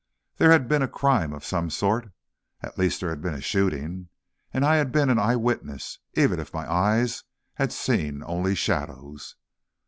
[0.37, 2.11] There had been a crime of some sort,
[2.61, 4.09] at least, there had been a shooting,
[4.51, 9.35] and I had been an eye witness, even if my eyes had seen only shadows.